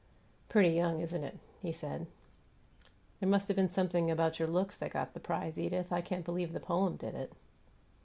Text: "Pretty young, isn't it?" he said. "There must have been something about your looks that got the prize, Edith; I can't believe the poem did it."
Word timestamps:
"Pretty 0.49 0.69
young, 0.69 0.99
isn't 0.99 1.23
it?" 1.23 1.37
he 1.61 1.71
said. 1.71 2.07
"There 3.19 3.29
must 3.29 3.47
have 3.49 3.55
been 3.55 3.69
something 3.69 4.09
about 4.09 4.39
your 4.39 4.47
looks 4.47 4.75
that 4.79 4.93
got 4.93 5.13
the 5.13 5.19
prize, 5.19 5.59
Edith; 5.59 5.91
I 5.93 6.01
can't 6.01 6.25
believe 6.25 6.53
the 6.53 6.59
poem 6.59 6.95
did 6.95 7.13
it." 7.13 7.31